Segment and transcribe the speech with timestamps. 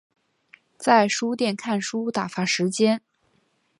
[0.79, 3.03] 在书店看书打发时间